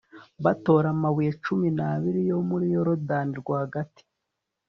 batora 0.43 0.87
amabuye 0.95 1.31
cumi 1.43 1.67
n'abiri 1.77 2.19
yo 2.29 2.37
muri 2.49 2.65
yorudani 2.73 3.33
rwagati 3.41 4.03